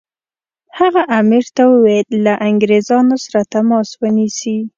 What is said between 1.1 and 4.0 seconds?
امیر ته وویل له انګریزانو سره تماس